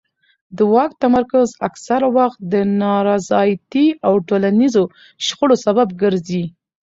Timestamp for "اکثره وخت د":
1.67-2.55